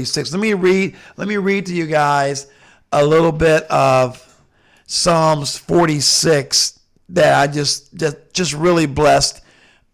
[0.00, 0.32] 46.
[0.32, 2.46] Let me read, let me read to you guys
[2.90, 4.26] a little bit of
[4.86, 6.80] Psalms 46
[7.10, 9.42] that I just just, just really blessed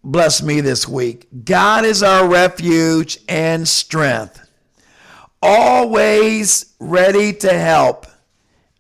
[0.04, 1.27] blessed me this week.
[1.45, 4.48] God is our refuge and strength,
[5.42, 8.07] always ready to help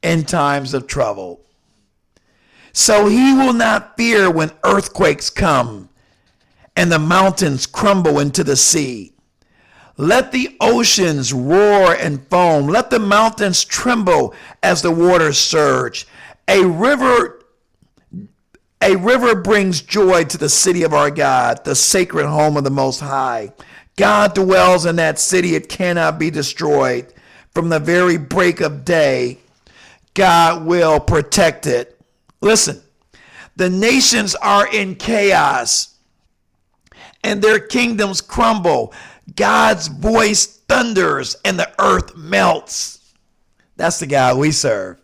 [0.02, 1.40] in times of trouble.
[2.72, 5.88] So he will not fear when earthquakes come
[6.76, 9.15] and the mountains crumble into the sea.
[9.96, 12.66] Let the oceans roar and foam.
[12.66, 16.06] Let the mountains tremble as the waters surge.
[16.48, 17.36] A river
[18.82, 22.70] a river brings joy to the city of our God, the sacred home of the
[22.70, 23.52] Most High.
[23.96, 27.12] God dwells in that city, it cannot be destroyed.
[27.54, 29.38] From the very break of day,
[30.12, 31.98] God will protect it.
[32.42, 32.82] Listen,
[33.56, 35.94] the nations are in chaos
[37.24, 38.92] and their kingdoms crumble.
[39.34, 43.14] God's voice thunders and the earth melts.
[43.76, 45.00] That's the God we serve.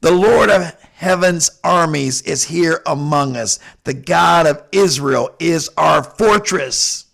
[0.00, 3.58] The Lord of heaven's armies is here among us.
[3.84, 7.06] The God of Israel is our fortress.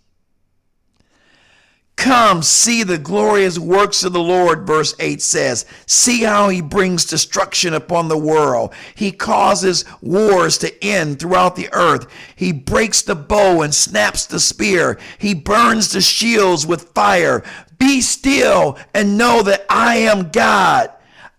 [1.98, 5.66] Come, see the glorious works of the Lord, verse 8 says.
[5.84, 8.72] See how he brings destruction upon the world.
[8.94, 12.06] He causes wars to end throughout the earth.
[12.36, 14.96] He breaks the bow and snaps the spear.
[15.18, 17.42] He burns the shields with fire.
[17.78, 20.92] Be still and know that I am God.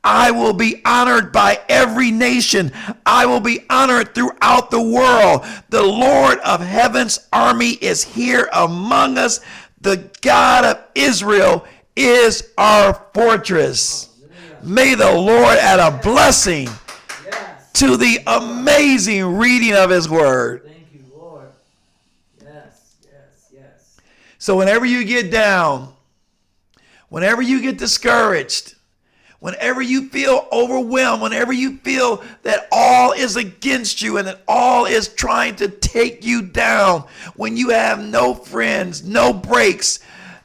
[0.04, 2.74] I will be honored by every nation.
[3.06, 5.46] I will be honored throughout the world.
[5.70, 9.40] The Lord of heaven's army is here among us.
[9.82, 14.10] The God of Israel is our fortress.
[14.62, 16.70] May the Lord add a blessing
[17.74, 20.64] to the amazing reading of his word.
[20.66, 21.48] Thank you, Lord.
[22.44, 23.98] Yes, yes, yes.
[24.38, 25.94] So, whenever you get down,
[27.08, 28.76] whenever you get discouraged,
[29.40, 34.86] whenever you feel overwhelmed, whenever you feel that all is against you and that all
[34.86, 37.04] is trying to take you down,
[37.36, 40.00] when you have no friends, no breaks,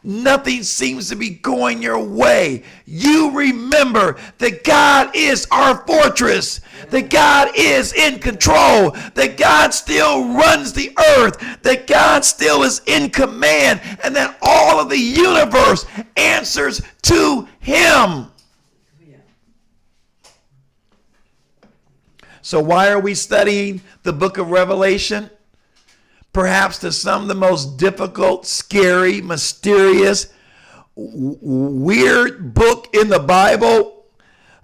[0.05, 7.11] nothing seems to be going your way, you remember that God is our fortress, that
[7.11, 13.11] God is in control, that God still runs the earth, that God still is in
[13.11, 18.27] command, and that all of the universe answers to Him.
[22.45, 25.31] So, why are we studying the book of Revelation?
[26.35, 30.31] Perhaps to some, the most difficult, scary, mysterious,
[30.95, 34.05] weird book in the Bible.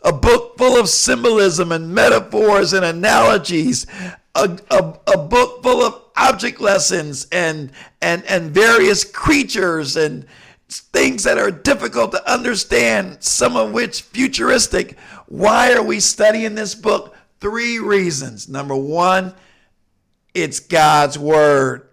[0.03, 3.87] A book full of symbolism and metaphors and analogies.
[4.35, 10.27] A, a, a book full of object lessons and, and, and various creatures and
[10.69, 14.99] things that are difficult to understand, some of which futuristic.
[15.29, 17.17] Why are we studying this book?
[17.41, 18.49] Three reasons.
[18.49, 19.35] Number one,
[20.35, 21.89] it's God's word.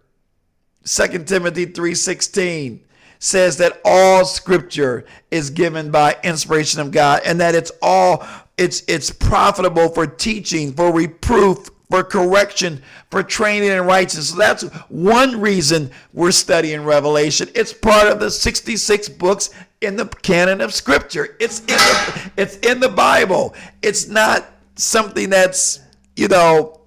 [0.83, 2.81] 2 Timothy 3:16
[3.19, 8.25] says that all scripture is given by inspiration of God and that it's all
[8.57, 14.29] it's it's profitable for teaching, for reproof, for correction, for training in righteousness.
[14.29, 17.49] So that's one reason we're studying Revelation.
[17.55, 21.35] It's part of the 66 books in the canon of scripture.
[21.39, 23.55] It's in the, it's in the Bible.
[23.81, 24.45] It's not
[24.77, 25.79] something that's,
[26.15, 26.79] you know,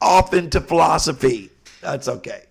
[0.00, 1.50] off into philosophy.
[1.80, 2.44] That's okay.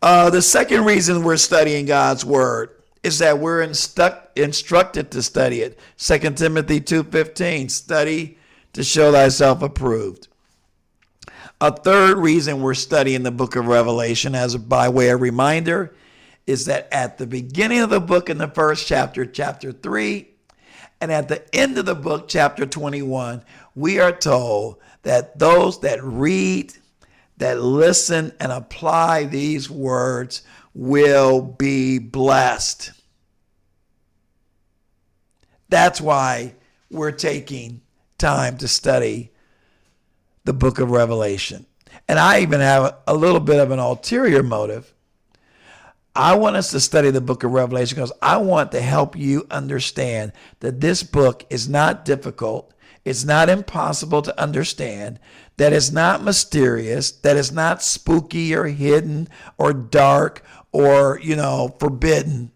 [0.00, 2.70] Uh, the second reason we're studying God's word
[3.02, 5.78] is that we're instuck, instructed to study it.
[5.98, 8.38] 2 Timothy 2.15, study
[8.72, 10.28] to show thyself approved.
[11.60, 15.94] A third reason we're studying the book of Revelation, as by way of reminder,
[16.46, 20.28] is that at the beginning of the book in the first chapter, chapter 3,
[21.00, 23.44] and at the end of the book, chapter 21,
[23.74, 26.72] we are told that those that read,
[27.38, 30.42] that listen, and apply these words
[30.74, 32.92] will be blessed.
[35.68, 36.54] That's why
[36.90, 37.80] we're taking
[38.18, 39.30] time to study
[40.44, 41.66] the book of Revelation.
[42.08, 44.92] And I even have a little bit of an ulterior motive.
[46.14, 49.46] I want us to study the book of Revelation because I want to help you
[49.50, 52.71] understand that this book is not difficult.
[53.04, 55.18] It's not impossible to understand,
[55.56, 59.28] that is not mysterious, that is not spooky or hidden
[59.58, 62.52] or dark or, you know, forbidden.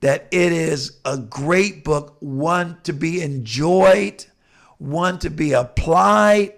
[0.00, 4.26] That it is a great book, one to be enjoyed,
[4.78, 6.54] one to be applied,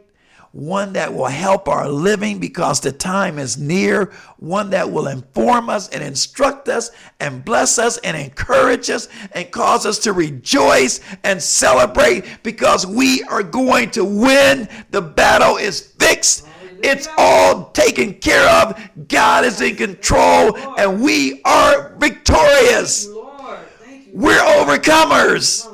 [0.53, 5.71] one that will help our living because the time is near, one that will inform
[5.71, 11.01] us and instruct us and bless us and encourage us and cause us to rejoice
[11.23, 14.69] and celebrate because we are going to win.
[14.91, 16.47] The battle is fixed.
[16.83, 19.09] It's all taken care of.
[19.09, 23.07] God is in control and we are victorious.
[23.07, 23.59] Lord.
[23.85, 24.13] Thank you.
[24.15, 25.69] We're overcomers.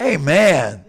[0.00, 0.84] Amen.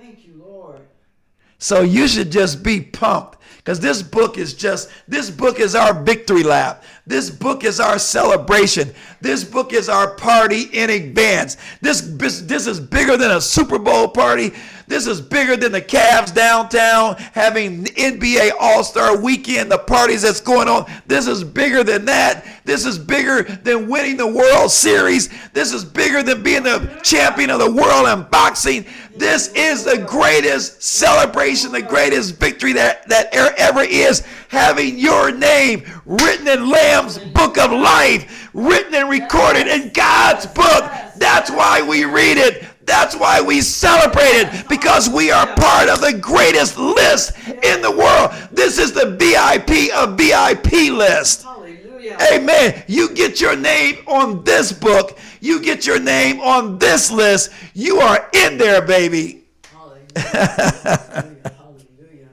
[1.63, 5.93] So you should just be pumped because this book is just, this book is our
[5.93, 6.83] victory lap.
[7.07, 8.93] This book is our celebration.
[9.21, 11.55] This book is our party in advance.
[11.79, 14.51] This, this is bigger than a Super Bowl party.
[14.87, 20.41] This is bigger than the Cavs downtown having NBA All Star weekend, the parties that's
[20.41, 20.91] going on.
[21.07, 22.45] This is bigger than that.
[22.65, 25.29] This is bigger than winning the World Series.
[25.51, 28.85] This is bigger than being the champion of the world in boxing.
[29.15, 34.23] This is the greatest celebration, the greatest victory that, that ever is.
[34.49, 40.91] Having your name written in Lamb's book of life, written and recorded in God's book.
[41.17, 42.65] That's why we read it.
[42.85, 47.91] That's why we celebrate it because we are part of the greatest list in the
[47.91, 48.31] world.
[48.51, 51.43] This is the VIP of VIP list.
[51.43, 52.17] Hallelujah.
[52.33, 52.83] Amen.
[52.87, 55.17] You get your name on this book.
[55.39, 57.51] You get your name on this list.
[57.73, 59.45] You are in there, baby.
[59.71, 60.11] Hallelujah.
[61.57, 62.29] Hallelujah.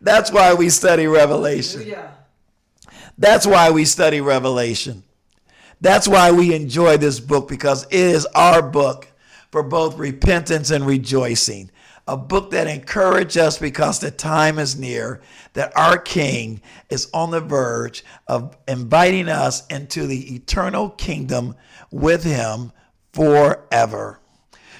[0.00, 1.94] That's why we study Revelation.
[3.18, 5.02] That's why we study Revelation.
[5.80, 9.08] That's why we enjoy this book because it is our book
[9.50, 11.70] for both repentance and rejoicing.
[12.06, 15.20] A book that encourages us because the time is near,
[15.52, 21.54] that our King is on the verge of inviting us into the eternal kingdom
[21.90, 22.72] with Him
[23.12, 24.20] forever.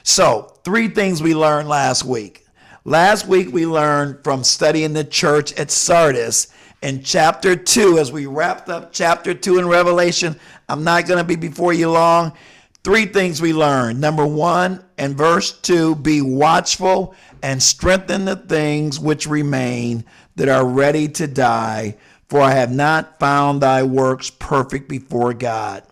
[0.03, 2.47] So, three things we learned last week.
[2.85, 6.49] Last week we learned from studying the church at Sardis
[6.83, 10.35] in chapter 2 as we wrapped up chapter 2 in Revelation.
[10.69, 12.33] I'm not going to be before you long.
[12.83, 14.01] Three things we learned.
[14.01, 20.05] Number one, in verse two, be watchful and strengthen the things which remain
[20.37, 21.97] that are ready to die,
[22.29, 25.83] for I have not found thy works perfect before God.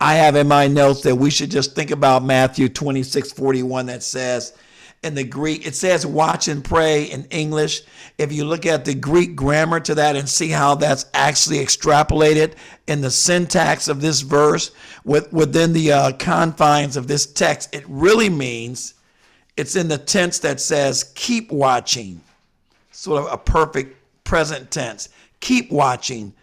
[0.00, 4.02] I have in my notes that we should just think about Matthew 26 41 that
[4.02, 4.52] says,
[5.06, 7.82] in the Greek, it says watch and pray in English.
[8.18, 12.54] If you look at the Greek grammar to that and see how that's actually extrapolated
[12.86, 14.72] in the syntax of this verse
[15.04, 18.94] with, within the uh, confines of this text, it really means
[19.56, 22.20] it's in the tense that says keep watching,
[22.90, 25.08] sort of a perfect present tense.
[25.40, 26.34] Keep watching,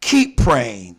[0.00, 0.96] keep praying.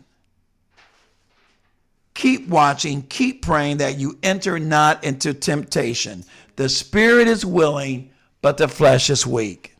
[2.14, 6.24] Keep watching, keep praying that you enter not into temptation.
[6.58, 8.10] The spirit is willing,
[8.42, 9.76] but the flesh is weak.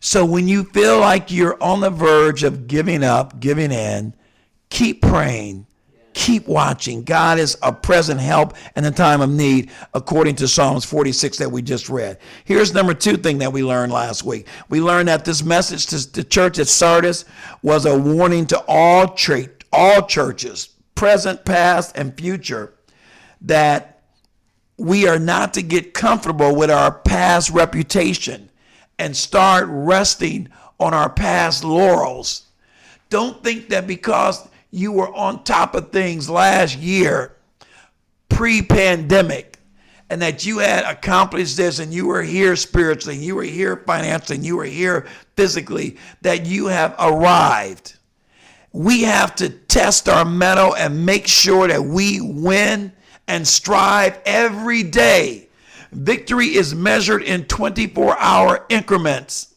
[0.00, 4.16] So when you feel like you're on the verge of giving up, giving in,
[4.70, 5.68] keep praying.
[6.12, 7.04] Keep watching.
[7.04, 11.52] God is a present help in the time of need, according to Psalms 46 that
[11.52, 12.18] we just read.
[12.44, 14.48] Here's number two thing that we learned last week.
[14.68, 17.24] We learned that this message to the church at Sardis
[17.62, 22.74] was a warning to all, tra- all churches, present, past, and future,
[23.42, 23.89] that
[24.80, 28.48] we are not to get comfortable with our past reputation
[28.98, 30.48] and start resting
[30.78, 32.46] on our past laurels.
[33.10, 37.36] Don't think that because you were on top of things last year,
[38.30, 39.58] pre pandemic,
[40.08, 44.38] and that you had accomplished this and you were here spiritually, you were here financially,
[44.38, 47.98] you were here physically, that you have arrived.
[48.72, 52.94] We have to test our mettle and make sure that we win
[53.30, 55.48] and strive every day.
[55.92, 59.54] Victory is measured in 24 hour increments.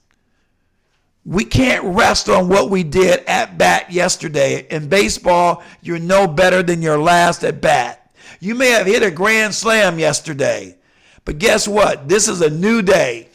[1.26, 4.68] We can't rest on what we did at bat yesterday.
[4.70, 8.12] In baseball, you're no better than your last at bat.
[8.40, 10.78] You may have hit a grand slam yesterday,
[11.26, 12.08] but guess what?
[12.08, 13.30] This is a new day.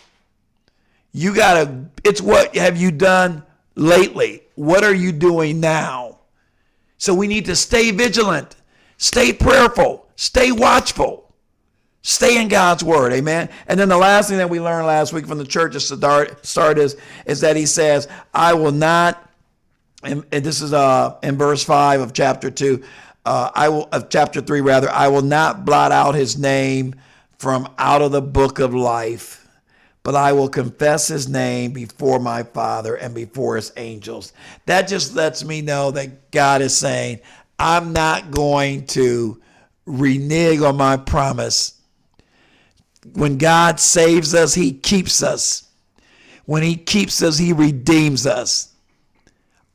[1.12, 3.42] You got to, it's what have you done
[3.74, 4.42] lately?
[4.54, 6.18] What are you doing now?
[6.98, 8.54] So we need to stay vigilant,
[8.98, 11.32] stay prayerful, Stay watchful.
[12.02, 13.12] Stay in God's word.
[13.12, 13.48] Amen.
[13.68, 15.82] And then the last thing that we learned last week from the church of
[16.42, 19.30] Sardis is that he says, I will not,
[20.02, 22.82] and, this is uh, in verse 5 of chapter 2,
[23.26, 26.96] uh, I will, of chapter 3 rather, I will not blot out his name
[27.38, 29.46] from out of the book of life,
[30.02, 34.32] but I will confess his name before my Father and before his angels.
[34.66, 37.20] That just lets me know that God is saying,
[37.60, 39.40] I'm not going to
[39.88, 41.80] renege on my promise.
[43.14, 45.68] When God saves us, He keeps us.
[46.48, 48.72] When he keeps us, he redeems us.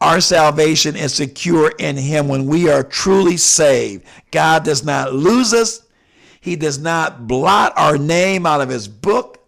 [0.02, 4.08] Our salvation is secure in him when we are truly saved.
[4.32, 5.84] God does not lose us.
[6.42, 9.48] He does not blot our name out of his book.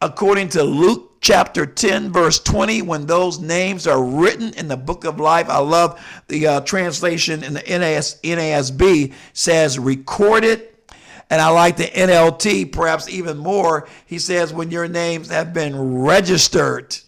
[0.00, 5.04] According to Luke chapter 10, verse 20, when those names are written in the book
[5.04, 10.66] of life, I love the uh, translation in the NAS, NASB says recorded.
[11.30, 13.86] And I like the NLT perhaps even more.
[14.06, 16.98] He says, when your names have been registered,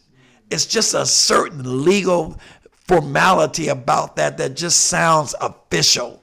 [0.52, 2.38] it's just a certain legal
[2.86, 6.22] formality about that that just sounds official.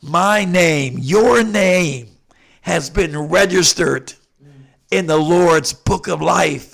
[0.00, 2.08] My name, your name
[2.62, 4.14] has been registered
[4.90, 6.73] in the Lord's book of life.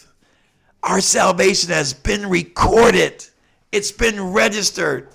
[0.83, 3.27] Our salvation has been recorded,
[3.71, 5.09] it's been registered.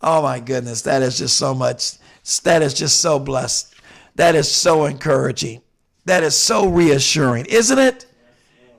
[0.00, 1.94] Oh my goodness, that is just so much.
[2.44, 3.74] That is just so blessed.
[4.14, 5.62] That is so encouraging.
[6.04, 8.06] That is so reassuring, isn't it?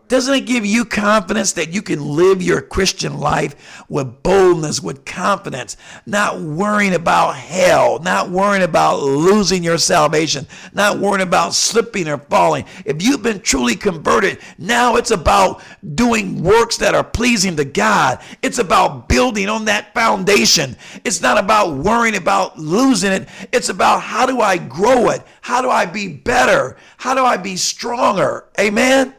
[0.09, 5.05] Doesn't it give you confidence that you can live your Christian life with boldness, with
[5.05, 12.07] confidence, not worrying about hell, not worrying about losing your salvation, not worrying about slipping
[12.07, 12.65] or falling?
[12.85, 15.61] If you've been truly converted, now it's about
[15.93, 18.19] doing works that are pleasing to God.
[18.41, 20.75] It's about building on that foundation.
[21.05, 23.29] It's not about worrying about losing it.
[23.51, 25.21] It's about how do I grow it?
[25.41, 26.77] How do I be better?
[26.97, 28.45] How do I be stronger?
[28.59, 29.13] Amen.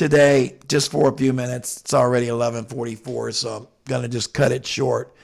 [0.00, 1.82] Today just for a few minutes.
[1.82, 5.14] It's already 11:44, so I'm going to just cut it short.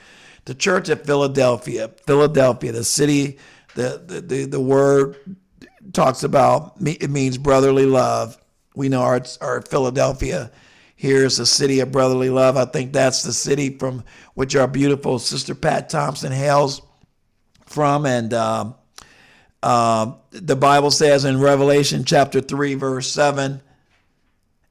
[0.44, 3.38] The church at Philadelphia, Philadelphia, the city,
[3.74, 5.16] the the the, the word
[5.94, 8.36] talks about it means brotherly love.
[8.74, 10.50] We know our our Philadelphia
[10.94, 12.58] here is a city of brotherly love.
[12.58, 14.04] I think that's the city from
[14.34, 16.82] which our beautiful sister Pat Thompson hails
[17.64, 18.74] from, and um,
[19.62, 23.62] uh, the Bible says in Revelation chapter three, verse seven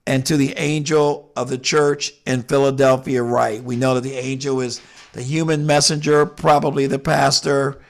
[0.08, 3.64] and to the angel of the church in Philadelphia write.
[3.64, 4.82] We know that the angel is
[5.14, 7.82] the human messenger, probably the pastor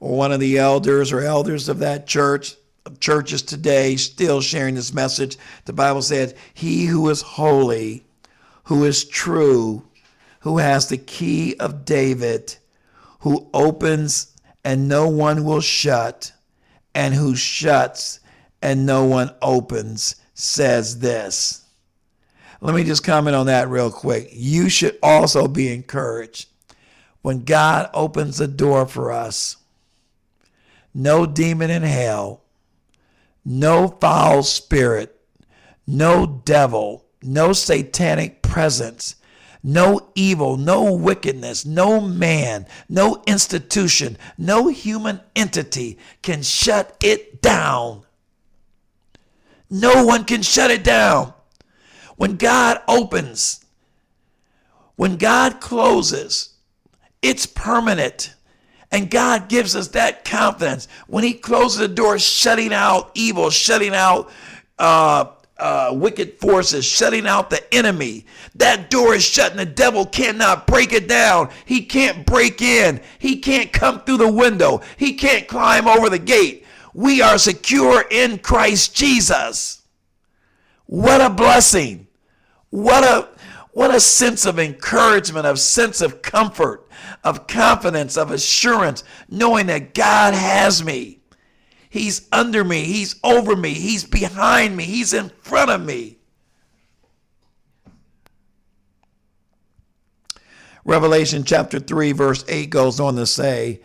[0.00, 2.56] or one of the elders or elders of that church.
[2.98, 5.36] Churches today still sharing this message.
[5.66, 8.04] The Bible says, He who is holy,
[8.64, 9.84] who is true,
[10.40, 12.56] who has the key of David,
[13.20, 14.34] who opens
[14.64, 16.32] and no one will shut,
[16.94, 18.20] and who shuts
[18.62, 21.59] and no one opens, says this.
[22.60, 24.28] Let me just comment on that real quick.
[24.32, 26.48] You should also be encouraged
[27.22, 29.56] when God opens the door for us.
[30.92, 32.42] No demon in hell,
[33.44, 35.20] no foul spirit,
[35.86, 39.16] no devil, no satanic presence,
[39.62, 48.02] no evil, no wickedness, no man, no institution, no human entity can shut it down.
[49.70, 51.32] No one can shut it down.
[52.20, 53.64] When God opens,
[54.96, 56.52] when God closes,
[57.22, 58.34] it's permanent.
[58.92, 60.86] And God gives us that confidence.
[61.06, 64.30] When He closes the door, shutting out evil, shutting out
[64.78, 68.26] uh, uh, wicked forces, shutting out the enemy.
[68.54, 71.48] That door is shut and the devil cannot break it down.
[71.64, 73.00] He can't break in.
[73.18, 74.82] He can't come through the window.
[74.98, 76.66] He can't climb over the gate.
[76.92, 79.80] We are secure in Christ Jesus.
[80.84, 82.08] What a blessing.
[82.70, 83.28] What a
[83.72, 86.88] what a sense of encouragement, of sense of comfort,
[87.22, 91.20] of confidence, of assurance, knowing that God has me.
[91.88, 96.18] He's under me, he's over me, he's behind me, he's in front of me.
[100.84, 103.80] Revelation chapter 3, verse 8 goes on to say,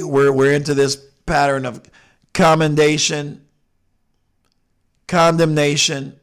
[0.00, 1.82] we're, we're into this pattern of
[2.32, 3.44] commendation,
[5.08, 6.20] condemnation,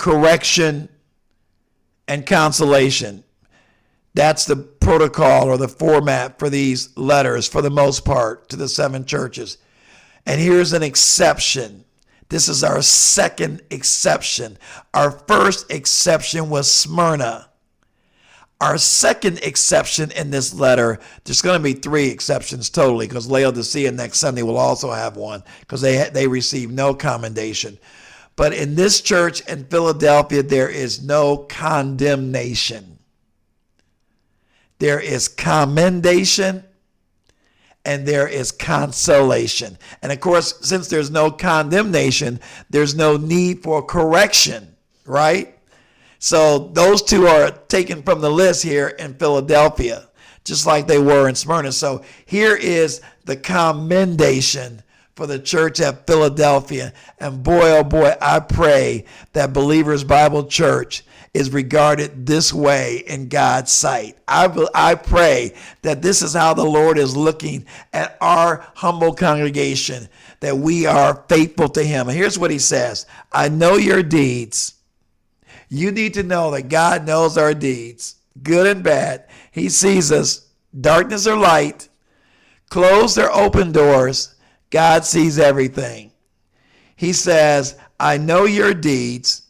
[0.00, 0.88] correction,
[2.08, 3.22] and consolation.
[4.14, 8.66] That's the protocol or the format for these letters, for the most part, to the
[8.66, 9.58] seven churches.
[10.24, 11.84] And here's an exception.
[12.30, 14.56] This is our second exception.
[14.94, 17.50] Our first exception was Smyrna.
[18.58, 23.92] Our second exception in this letter, there's going to be three exceptions totally, because Laodicea
[23.92, 27.78] next Sunday will also have one, because they they receive no commendation.
[28.40, 32.98] But in this church in Philadelphia, there is no condemnation.
[34.78, 36.64] There is commendation
[37.84, 39.76] and there is consolation.
[40.00, 45.58] And of course, since there's no condemnation, there's no need for correction, right?
[46.18, 50.08] So those two are taken from the list here in Philadelphia,
[50.44, 51.72] just like they were in Smyrna.
[51.72, 54.82] So here is the commendation
[55.14, 56.92] for the church at Philadelphia.
[57.18, 63.28] And boy, oh boy, I pray that Believers Bible Church is regarded this way in
[63.28, 64.18] God's sight.
[64.26, 70.08] I, I pray that this is how the Lord is looking at our humble congregation,
[70.40, 72.08] that we are faithful to Him.
[72.08, 74.74] And here's what He says I know your deeds.
[75.68, 79.28] You need to know that God knows our deeds, good and bad.
[79.52, 80.48] He sees us,
[80.78, 81.88] darkness or light,
[82.68, 84.34] closed or open doors.
[84.70, 86.12] God sees everything.
[86.96, 89.42] He says, I know your deeds.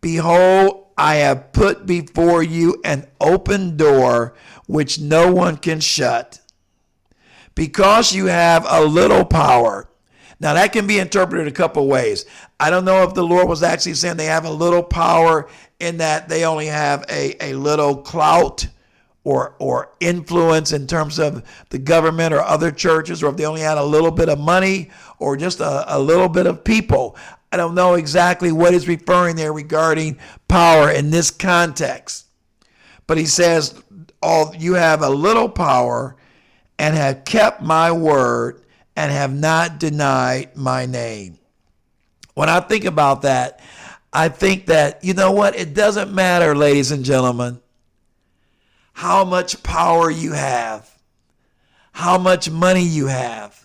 [0.00, 4.34] Behold, I have put before you an open door
[4.66, 6.40] which no one can shut.
[7.54, 9.88] Because you have a little power.
[10.40, 12.26] Now, that can be interpreted a couple ways.
[12.58, 15.48] I don't know if the Lord was actually saying they have a little power
[15.80, 18.66] in that they only have a, a little clout
[19.24, 23.62] or, or influence in terms of the government or other churches, or if they only
[23.62, 27.16] had a little bit of money or just a, a little bit of people.
[27.50, 32.26] I don't know exactly what he's referring there regarding power in this context.
[33.06, 33.82] But he says,
[34.22, 36.16] all you have a little power
[36.78, 38.62] and have kept my word
[38.96, 41.38] and have not denied my name.
[42.34, 43.60] When I think about that,
[44.12, 45.56] I think that, you know what?
[45.56, 47.60] It doesn't matter, ladies and gentlemen,
[48.94, 50.90] how much power you have,
[51.92, 53.64] how much money you have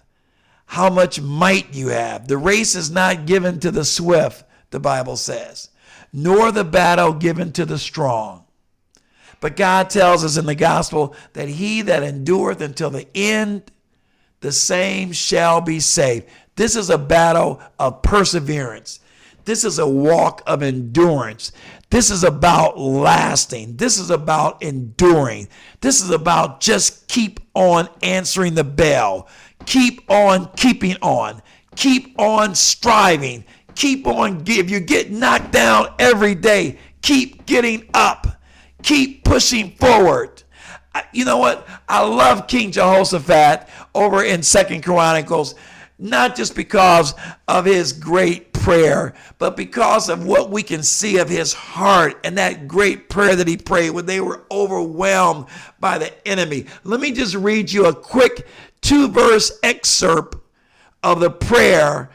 [0.69, 2.27] how much might you have.
[2.27, 5.71] The race is not given to the swift, the Bible says,
[6.13, 8.43] nor the battle given to the strong.
[9.39, 13.71] But God tells us in the gospel that he that endureth until the end,
[14.41, 16.27] the same shall be saved.
[16.55, 18.99] This is a battle of perseverance.
[19.45, 21.51] This is a walk of endurance.
[21.89, 23.77] This is about lasting.
[23.77, 25.47] This is about enduring.
[25.81, 29.27] This is about just keep on answering the bell.
[29.65, 31.41] Keep on keeping on.
[31.75, 33.43] Keep on striving.
[33.75, 34.43] Keep on.
[34.45, 38.27] If you get knocked down every day, keep getting up.
[38.83, 40.43] Keep pushing forward.
[41.11, 41.67] You know what?
[41.87, 45.55] I love King Jehoshaphat over in Second Chronicles,
[45.99, 47.13] not just because
[47.47, 52.37] of his great prayer, but because of what we can see of his heart and
[52.37, 55.45] that great prayer that he prayed when they were overwhelmed
[55.79, 56.65] by the enemy.
[56.83, 58.47] Let me just read you a quick
[58.81, 60.37] two verse excerpt
[61.03, 62.09] of the prayer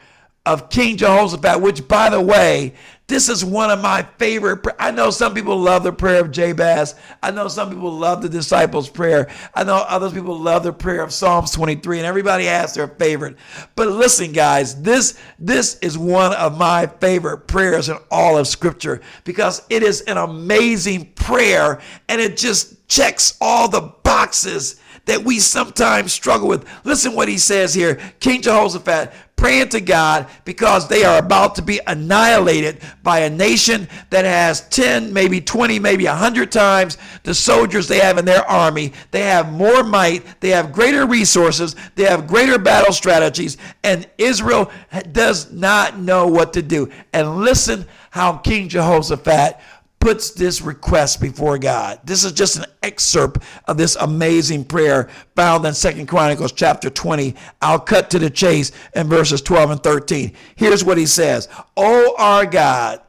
[0.45, 2.73] of King Jehoshaphat, which, by the way,
[3.07, 4.65] this is one of my favorite.
[4.79, 6.95] I know some people love the prayer of Jabez.
[7.21, 9.29] I know some people love the disciples' prayer.
[9.53, 13.37] I know other people love the prayer of Psalms 23, and everybody has their favorite.
[13.75, 19.01] But listen, guys, this this is one of my favorite prayers in all of Scripture
[19.23, 25.39] because it is an amazing prayer, and it just checks all the boxes that we
[25.39, 26.67] sometimes struggle with.
[26.83, 27.99] Listen what he says here.
[28.19, 33.87] King Jehoshaphat praying to God because they are about to be annihilated by a nation
[34.09, 38.93] that has 10, maybe 20, maybe 100 times the soldiers they have in their army.
[39.11, 44.71] They have more might, they have greater resources, they have greater battle strategies, and Israel
[45.11, 46.89] does not know what to do.
[47.13, 49.59] And listen how King Jehoshaphat
[49.99, 51.99] puts this request before God.
[52.03, 57.35] This is just an excerpt of this amazing prayer found in Second Chronicles chapter 20.
[57.61, 60.33] I'll cut to the chase in verses 12 and 13.
[60.55, 63.01] Here's what he says O our God,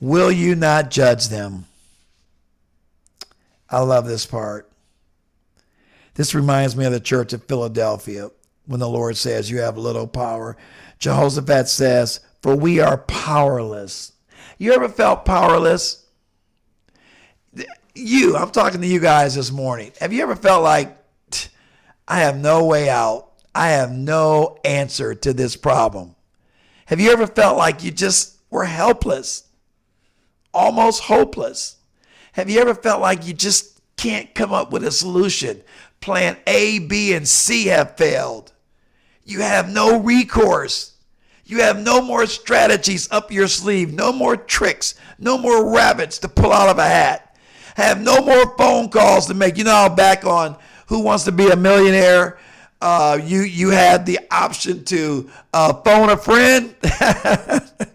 [0.00, 1.64] will you not judge them?
[3.70, 4.70] I love this part.
[6.14, 8.30] This reminds me of the church of Philadelphia
[8.66, 10.56] when the Lord says, You have little power
[11.00, 14.12] Jehoshaphat says, For we are powerless.
[14.58, 16.06] You ever felt powerless?
[17.94, 19.92] You, I'm talking to you guys this morning.
[20.00, 20.96] Have you ever felt like,
[22.06, 23.32] I have no way out?
[23.54, 26.14] I have no answer to this problem.
[26.86, 29.44] Have you ever felt like you just were helpless,
[30.52, 31.76] almost hopeless?
[32.32, 35.62] Have you ever felt like you just can't come up with a solution?
[36.00, 38.52] Plan A, B, and C have failed.
[39.24, 40.89] You have no recourse.
[41.50, 46.28] You have no more strategies up your sleeve, no more tricks, no more rabbits to
[46.28, 47.36] pull out of a hat.
[47.74, 49.58] Have no more phone calls to make.
[49.58, 52.38] You know, back on Who Wants to Be a Millionaire,
[52.80, 56.72] uh, you you had the option to uh, phone a friend.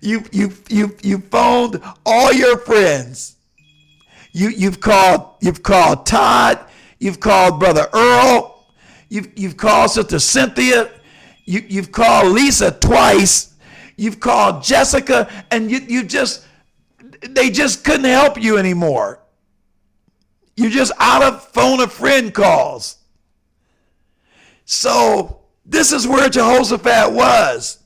[0.00, 3.34] you you you you phoned all your friends.
[4.30, 6.60] You you've called you've called Todd.
[7.00, 8.64] You've called Brother Earl.
[9.08, 10.88] You've you've called Sister Cynthia.
[11.44, 13.54] You, you've called Lisa twice.
[13.96, 16.44] You've called Jessica, and you, you just,
[17.20, 19.20] they just couldn't help you anymore.
[20.56, 22.96] You're just out of phone a friend calls.
[24.64, 27.78] So this is where Jehoshaphat was.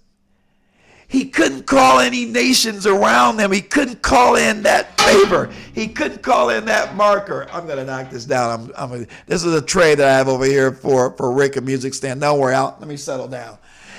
[1.08, 3.50] He couldn't call any nations around them.
[3.50, 5.50] He couldn't call in that favor.
[5.72, 7.48] He couldn't call in that marker.
[7.50, 8.72] I'm going to knock this down.
[8.76, 11.62] I'm, I'm this is a tray that I have over here for, for Rick, a
[11.62, 12.20] music stand.
[12.20, 12.78] Don't worry, out.
[12.78, 13.56] let me settle down.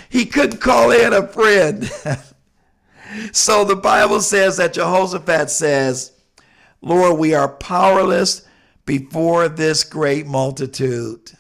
[0.10, 1.92] He couldn't call in a friend.
[3.32, 6.12] so the Bible says that Jehoshaphat says,
[6.82, 8.46] Lord, we are powerless
[8.86, 11.32] before this great multitude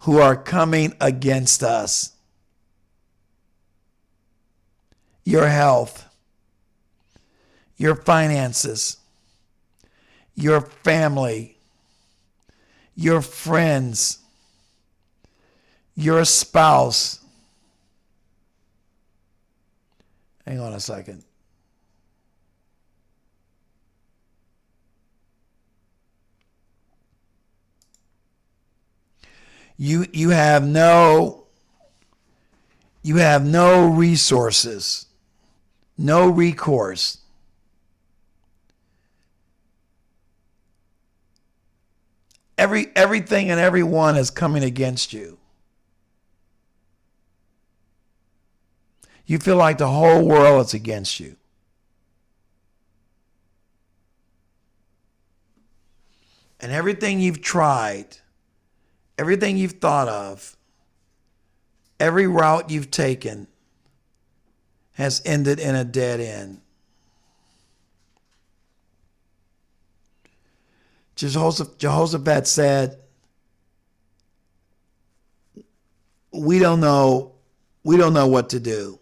[0.00, 2.11] who are coming against us.
[5.24, 6.06] Your health,
[7.76, 8.96] your finances,
[10.34, 11.56] your family,
[12.96, 14.18] your friends,
[15.94, 17.20] your spouse.
[20.46, 21.24] Hang on a second.
[29.82, 31.42] you you have no
[33.02, 35.06] you have no resources
[35.96, 37.18] no recourse.
[42.58, 45.38] Every everything and everyone is coming against you.
[49.26, 51.36] You feel like the whole world is against you.
[56.60, 58.18] And everything you've tried
[59.18, 60.56] everything you've thought of,
[62.00, 63.46] every route you've taken
[64.94, 66.60] has ended in a dead end.
[71.16, 72.98] Jehoshaphat said,
[76.32, 77.32] we don't know
[77.84, 78.98] we don't know what to do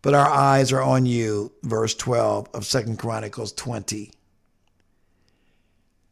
[0.00, 4.10] but our eyes are on you verse 12 of second chronicles 20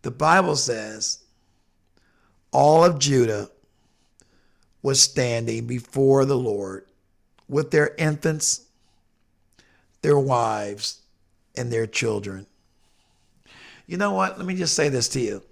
[0.03, 1.21] the bible says
[2.51, 3.51] all of Judah
[4.83, 6.88] was standing before the Lord
[7.49, 8.67] with their infants,
[10.03, 11.03] their wives,
[11.57, 12.47] and their children.
[13.87, 14.37] You know what?
[14.37, 15.43] Let me just say this to you.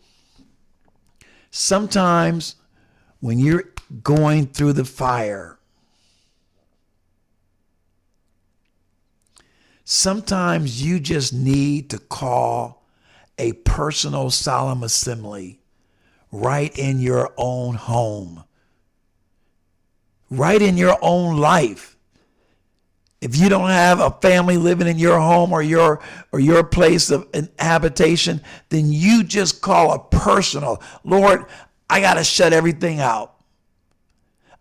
[1.51, 2.57] Sometimes
[3.21, 3.65] when you're
[4.03, 5.59] going through the fire,
[9.85, 12.85] sometimes you just need to call
[13.39, 15.61] a personal solemn assembly
[16.33, 18.45] right in your own home,
[20.31, 21.97] right in your own life.
[23.21, 26.01] If you don't have a family living in your home or your
[26.33, 27.27] or your place of
[27.59, 31.47] habitation, then you just call a personal, Lord,
[31.89, 33.35] I got to shut everything out.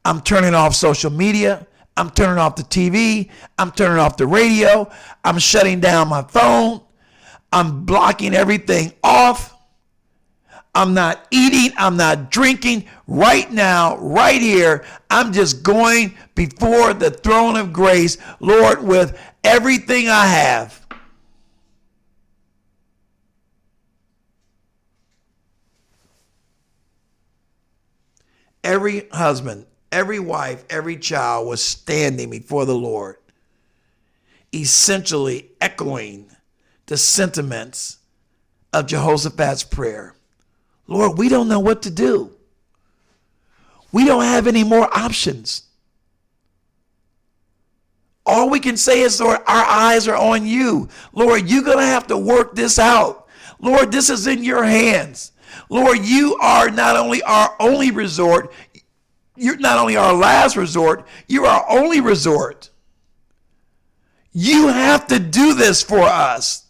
[0.05, 1.67] I'm turning off social media.
[1.97, 3.29] I'm turning off the TV.
[3.57, 4.89] I'm turning off the radio.
[5.23, 6.81] I'm shutting down my phone.
[7.51, 9.54] I'm blocking everything off.
[10.75, 11.73] I'm not eating.
[11.77, 12.85] I'm not drinking.
[13.07, 20.09] Right now, right here, I'm just going before the throne of grace, Lord, with everything
[20.09, 20.85] I have.
[28.61, 33.15] Every husband, every wife, every child was standing before the Lord,
[34.53, 36.31] essentially echoing
[36.87, 37.99] the sentiments
[38.73, 40.14] of Jehoshaphat's prayer.
[40.87, 42.31] Lord, we don't know what to do.
[43.91, 45.63] We don't have any more options.
[48.25, 50.89] All we can say is, Lord, our eyes are on you.
[51.13, 53.27] Lord, you're going to have to work this out.
[53.59, 55.31] Lord, this is in your hands.
[55.69, 58.51] Lord, you are not only our only resort,
[59.35, 62.69] you're not only our last resort, you're our only resort.
[64.33, 66.65] You have to do this for us.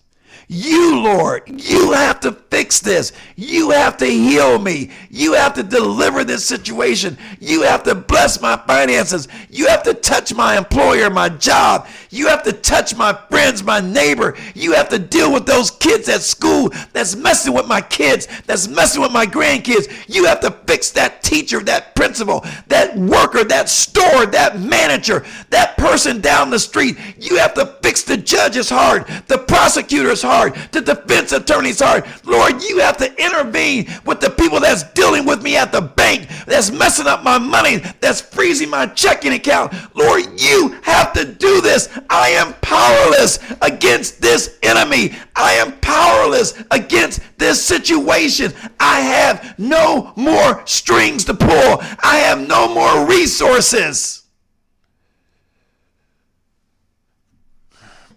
[0.48, 3.12] You, Lord, you have to fix this.
[3.36, 4.90] You have to heal me.
[5.10, 7.18] You have to deliver this situation.
[7.42, 9.28] You have to bless my finances.
[9.50, 11.86] You have to touch my employer, my job.
[12.16, 14.36] You have to touch my friends, my neighbor.
[14.54, 18.68] You have to deal with those kids at school that's messing with my kids, that's
[18.68, 19.88] messing with my grandkids.
[20.08, 25.76] You have to fix that teacher, that principal, that worker, that store, that manager, that
[25.78, 26.98] person down the street.
[27.20, 30.56] You have to fix the judge's heart, the prosecutor's heart hard.
[30.72, 32.06] The defense attorney's hard.
[32.26, 36.28] Lord, you have to intervene with the people that's dealing with me at the bank,
[36.46, 39.74] that's messing up my money, that's freezing my checking account.
[39.96, 41.90] Lord, you have to do this.
[42.10, 45.16] I am powerless against this enemy.
[45.36, 48.54] I am powerless against this situation.
[48.80, 51.80] I have no more strings to pull.
[52.04, 54.24] I have no more resources.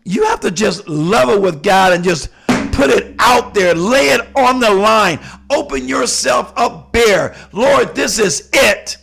[0.04, 2.30] You have to just level with God and just
[2.78, 3.74] Put it out there.
[3.74, 5.18] Lay it on the line.
[5.50, 7.34] Open yourself up bare.
[7.50, 8.98] Lord, this is it.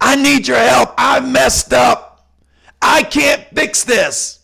[0.00, 0.94] I need your help.
[0.96, 2.09] I messed up.
[2.82, 4.40] I can't fix this.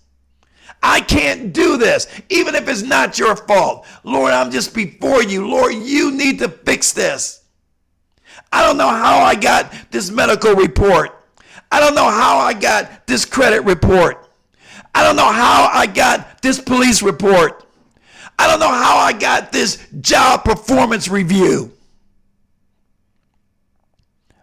[0.83, 3.87] I can't do this, even if it's not your fault.
[4.05, 5.49] Lord, I'm just before you.
[5.49, 7.45] Lord, you need to fix this.
[8.53, 11.11] I don't know how I got this medical report.
[11.73, 14.29] I don't know how I got this credit report.
[14.95, 17.65] I don't know how I got this police report.
[18.39, 21.73] I don't know how I got this job performance review.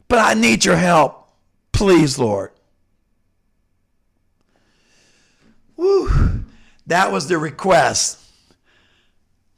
[0.07, 1.29] But I need your help.
[1.71, 2.52] Please, Lord.
[6.87, 8.19] That was the request.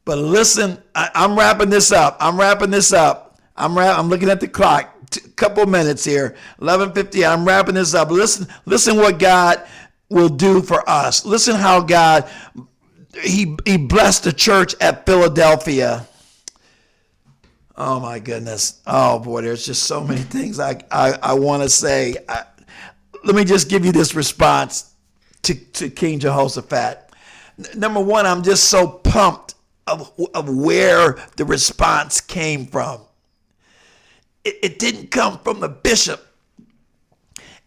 [0.05, 2.17] But listen, I, am wrapping this up.
[2.19, 3.39] I'm wrapping this up.
[3.57, 4.91] I'm wrap, I'm looking at the clock.
[5.15, 6.35] A couple minutes here.
[6.59, 7.25] 11:50.
[7.25, 8.11] I'm wrapping this up.
[8.11, 9.65] Listen, listen what God
[10.09, 11.25] will do for us.
[11.25, 12.29] Listen how God
[13.21, 16.05] he he blessed the church at Philadelphia.
[17.77, 18.81] Oh my goodness.
[18.85, 22.17] Oh boy, there's just so many things I I, I want to say.
[22.27, 22.43] I,
[23.23, 24.94] let me just give you this response
[25.45, 27.11] to, to King Jehoshaphat.
[27.75, 29.55] Number one, I'm just so pumped
[29.87, 33.01] of, of where the response came from.
[34.43, 36.25] It, it didn't come from the bishop.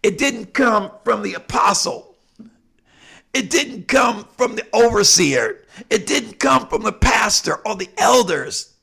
[0.02, 2.16] It didn't come from the apostle.
[3.32, 5.64] It didn't come from the overseer.
[5.90, 8.74] It didn't come from the pastor or the elders.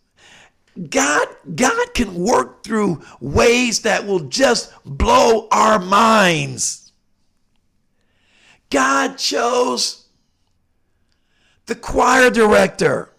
[0.90, 6.85] God, God can work through ways that will just blow our minds.
[8.76, 10.06] God chose
[11.66, 13.10] the choir director.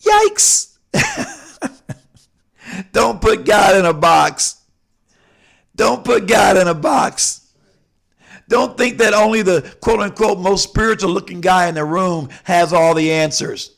[0.00, 0.76] Yikes.
[2.92, 4.62] Don't put God in a box.
[5.74, 7.52] Don't put God in a box.
[8.48, 12.72] Don't think that only the quote unquote most spiritual looking guy in the room has
[12.72, 13.74] all the answers.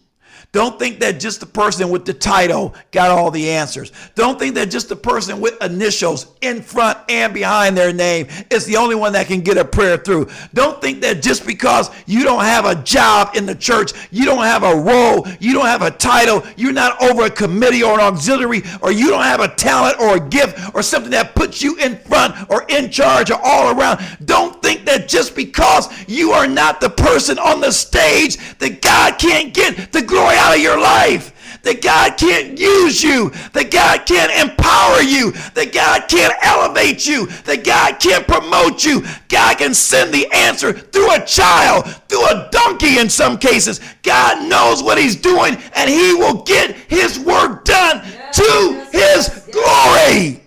[0.52, 3.92] Don't think that just the person with the title got all the answers.
[4.16, 8.66] Don't think that just the person with initials in front and behind their name is
[8.66, 10.26] the only one that can get a prayer through.
[10.52, 14.42] Don't think that just because you don't have a job in the church, you don't
[14.42, 18.00] have a role, you don't have a title, you're not over a committee or an
[18.00, 21.76] auxiliary, or you don't have a talent or a gift or something that puts you
[21.76, 24.04] in front or in charge or all around.
[24.24, 29.16] Don't think that just because you are not the person on the stage that God
[29.16, 31.36] can't get the glory out of your life.
[31.62, 33.28] That God can't use you.
[33.52, 35.32] That God can't empower you.
[35.52, 37.26] That God can't elevate you.
[37.44, 39.04] That God can't promote you.
[39.28, 43.80] God can send the answer through a child, through a donkey in some cases.
[44.02, 48.92] God knows what He's doing and He will get His work done yes, to yes,
[48.92, 50.39] His yes, glory.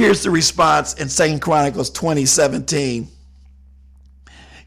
[0.00, 3.06] Here's the response in Second Chronicles 2017.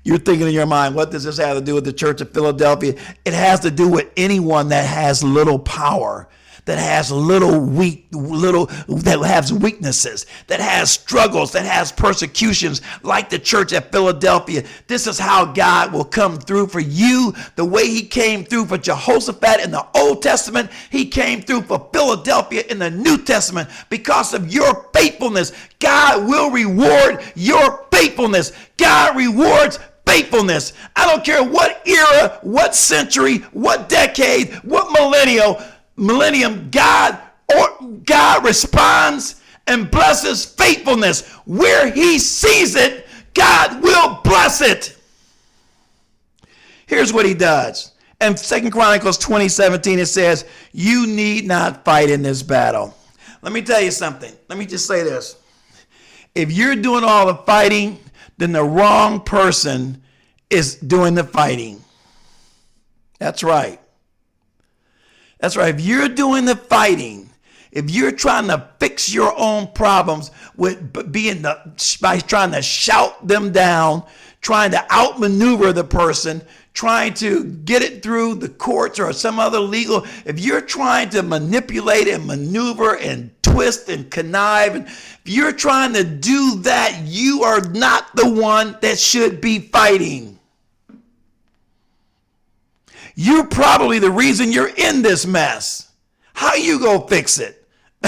[0.03, 2.31] You're thinking in your mind, what does this have to do with the church of
[2.31, 2.93] Philadelphia?
[3.25, 6.29] It has to do with anyone that has little power
[6.65, 13.29] that has little weak, little that has weaknesses, that has struggles, that has persecutions, like
[13.29, 14.63] the church at Philadelphia.
[14.87, 18.77] This is how God will come through for you, the way He came through for
[18.77, 20.71] Jehoshaphat in the Old Testament.
[20.89, 25.51] He came through for Philadelphia in the New Testament because of your faithfulness.
[25.79, 28.53] God will reward your faithfulness.
[28.77, 30.73] God rewards faithfulness.
[30.95, 35.61] I don't care what era, what century, what decade, what millennial
[35.95, 37.19] millennium, God
[37.53, 41.27] or God responds and blesses faithfulness.
[41.45, 44.97] Where he sees it, God will bless it.
[46.85, 47.91] Here's what he does.
[48.21, 52.95] In Second Chronicles 2017, it says, You need not fight in this battle.
[53.41, 54.33] Let me tell you something.
[54.47, 55.35] Let me just say this.
[56.33, 57.99] If you're doing all the fighting,
[58.37, 60.01] then the wrong person
[60.49, 61.83] is doing the fighting.
[63.19, 63.79] That's right.
[65.43, 65.75] That's right.
[65.75, 67.29] If you're doing the fighting,
[67.69, 71.59] if you're trying to fix your own problems with being the
[71.99, 74.05] by trying to shout them down,
[74.39, 76.41] trying to outmaneuver the person,
[76.73, 81.21] trying to get it through the courts or some other legal, if you're trying to
[81.21, 87.43] manipulate and maneuver and twist and connive, and if you're trying to do that, you
[87.43, 90.39] are not the one that should be fighting.
[93.15, 95.91] You're probably the reason you're in this mess.
[96.33, 97.67] How you gonna fix it?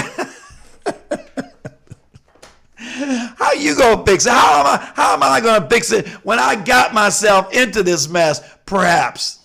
[2.76, 4.32] how you gonna fix it?
[4.32, 8.08] How am I how am I gonna fix it when I got myself into this
[8.08, 8.40] mess?
[8.66, 9.40] Perhaps.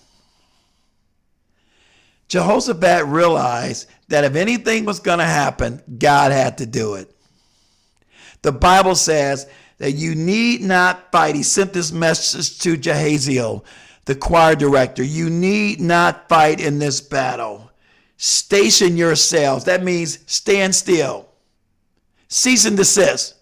[2.28, 7.14] Jehoshaphat realized that if anything was to happen, God had to do it.
[8.42, 9.48] The Bible says
[9.80, 11.36] that you need not fight.
[11.36, 13.64] He sent this message to Jahaziel,
[14.06, 15.04] the choir director.
[15.04, 17.72] You need not fight in this battle.
[18.18, 19.66] Station yourselves.
[19.66, 21.28] That means stand still.
[22.28, 23.36] Cease and desist.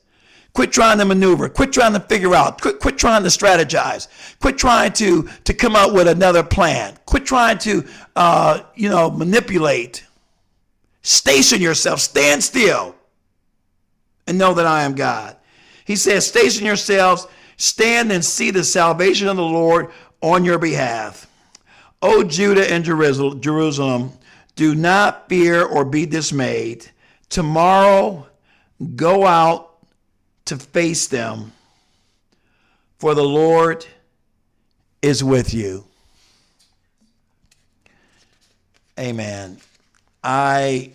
[0.54, 1.48] Quit trying to maneuver.
[1.48, 2.60] Quit trying to figure out.
[2.60, 4.08] Quit, quit trying to strategize.
[4.40, 6.98] Quit trying to, to come up with another plan.
[7.06, 10.06] Quit trying to, uh, you know, manipulate.
[11.02, 12.00] Station yourself.
[12.00, 12.96] Stand still
[14.28, 15.36] and know that I am God.
[15.86, 19.92] He says, Station yourselves, stand and see the salvation of the Lord
[20.22, 21.28] on your behalf.
[22.02, 24.12] O Judah and Jerusalem,
[24.56, 26.90] do not fear or be dismayed.
[27.30, 28.28] Tomorrow,
[28.96, 29.78] go out
[30.46, 31.52] to face them,
[32.98, 33.86] for the Lord
[35.02, 35.86] is with you.
[38.98, 39.58] Amen.
[40.24, 40.92] I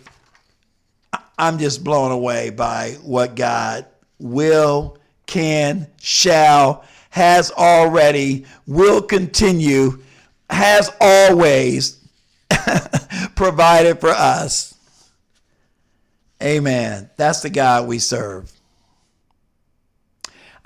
[1.37, 3.85] I'm just blown away by what God
[4.19, 9.99] will, can, shall, has already, will continue,
[10.49, 12.05] has always
[13.35, 14.75] provided for us.
[16.43, 17.09] Amen.
[17.15, 18.51] That's the God we serve.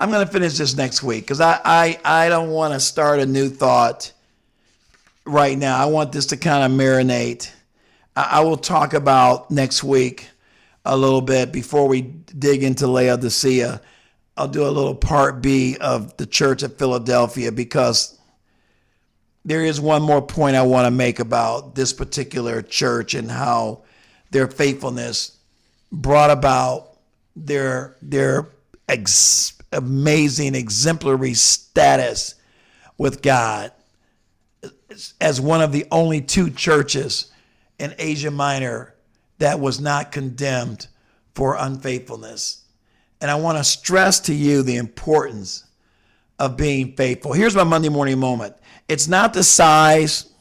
[0.00, 3.20] I'm going to finish this next week because I, I, I don't want to start
[3.20, 4.12] a new thought
[5.24, 5.80] right now.
[5.80, 7.48] I want this to kind of marinate.
[8.16, 10.28] I, I will talk about next week
[10.84, 13.80] a little bit before we dig into Laodicea.
[14.40, 18.18] I'll do a little part B of the church of Philadelphia because
[19.44, 23.82] there is one more point I want to make about this particular church and how
[24.30, 25.36] their faithfulness
[25.92, 26.96] brought about
[27.36, 28.48] their their
[28.88, 32.34] ex- amazing exemplary status
[32.96, 33.72] with God
[35.20, 37.30] as one of the only two churches
[37.78, 38.94] in Asia Minor
[39.36, 40.86] that was not condemned
[41.34, 42.59] for unfaithfulness.
[43.20, 45.64] And I want to stress to you the importance
[46.38, 47.32] of being faithful.
[47.32, 48.56] Here's my Monday morning moment.
[48.88, 50.32] It's not the size,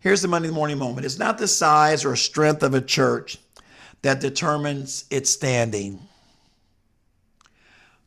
[0.00, 1.06] here's the Monday morning moment.
[1.06, 3.38] It's not the size or strength of a church
[4.02, 6.00] that determines its standing,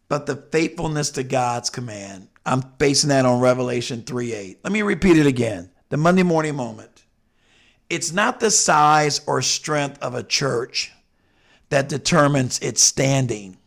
[0.08, 2.28] but the faithfulness to God's command.
[2.46, 4.60] I'm basing that on Revelation 3 8.
[4.64, 5.72] Let me repeat it again.
[5.90, 6.96] The Monday morning moment
[7.90, 10.92] it's not the size or strength of a church
[11.70, 13.58] that determines its standing,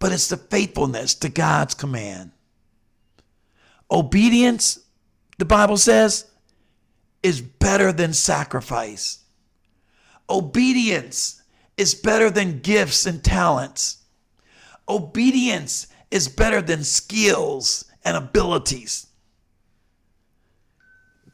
[0.00, 2.32] but it's the faithfulness to God's command.
[3.88, 4.80] Obedience,
[5.38, 6.26] the Bible says,
[7.22, 9.20] is better than sacrifice.
[10.28, 11.42] Obedience
[11.76, 13.98] is better than gifts and talents.
[14.88, 19.06] Obedience is better than skills and abilities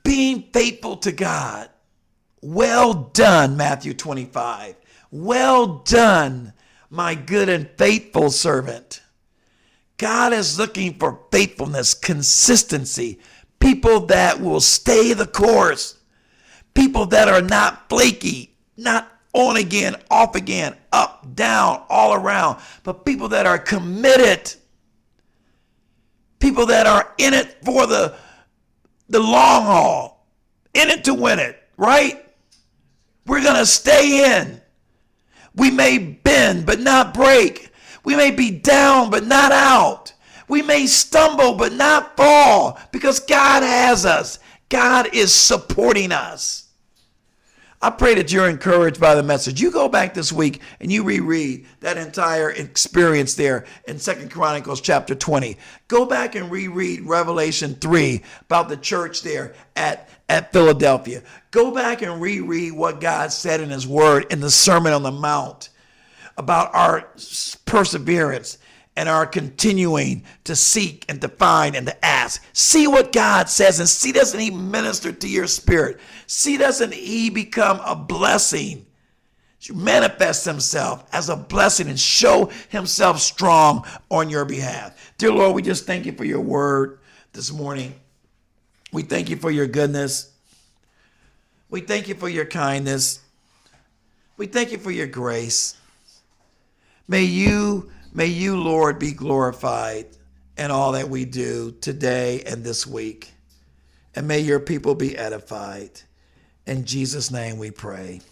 [0.07, 1.69] being faithful to God.
[2.41, 4.77] Well done, Matthew 25.
[5.11, 6.53] Well done,
[6.91, 9.03] my good and faithful servant.
[9.97, 13.19] God is looking for faithfulness, consistency,
[13.59, 15.99] people that will stay the course,
[16.75, 23.05] people that are not flaky, not on again, off again, up, down, all around, but
[23.05, 24.55] people that are committed,
[26.39, 28.17] people that are in it for the
[29.09, 30.27] the long haul,
[30.75, 32.25] in it to win it, right?
[33.27, 34.61] We're going to stay in.
[35.57, 37.71] We may bend, but not break.
[38.05, 40.13] We may be down, but not out.
[40.49, 44.39] We may stumble, but not fall because God has us.
[44.69, 46.67] God is supporting us.
[47.83, 49.61] I pray that you're encouraged by the message.
[49.61, 54.81] You go back this week and you reread that entire experience there in Second Chronicles
[54.81, 55.59] chapter 20.
[55.87, 61.23] Go back and reread Revelation 3 about the church there at, at Philadelphia.
[61.51, 65.13] Go back and reread what God said in his word in the Sermon on the
[65.13, 65.71] Mount
[66.37, 67.09] about our
[67.65, 68.59] perseverance
[68.97, 72.43] and our continuing to seek and to find and to ask.
[72.53, 76.01] See what God says and see doesn't He minister to your spirit?
[76.27, 78.87] See doesn't He become a blessing?
[79.75, 85.15] Manifest Himself as a blessing and show Himself strong on your behalf.
[85.19, 87.01] Dear Lord, we just thank you for your word
[87.33, 87.95] this morning.
[88.97, 90.33] We thank you for your goodness.
[91.69, 93.21] We thank you for your kindness.
[94.39, 95.77] We thank you for your grace.
[97.07, 100.07] May you May you, Lord, be glorified
[100.57, 103.31] in all that we do today and this week.
[104.15, 105.91] And may your people be edified.
[106.67, 108.23] In Jesus' name we pray.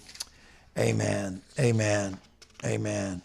[0.78, 1.42] Amen.
[1.60, 2.16] Amen.
[2.64, 3.20] Amen.